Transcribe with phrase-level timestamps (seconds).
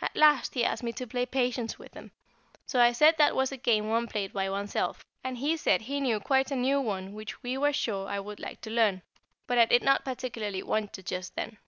[0.00, 2.10] At last he asked me to play Patience with him;
[2.64, 6.00] so I said that was a game one played by oneself, and he said he
[6.00, 9.02] knew quite a new one which he was sure I would like to learn;
[9.46, 11.58] but I did not particularly want to just then.